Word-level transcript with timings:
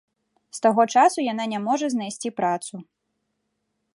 З 0.57 0.61
таго 0.65 0.85
часу 1.01 1.25
яна 1.25 1.45
не 1.53 1.59
можа 1.67 1.91
знайсці 1.95 2.29
працу. 2.39 2.75